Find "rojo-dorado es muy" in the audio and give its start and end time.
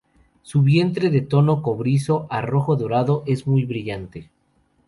2.41-3.65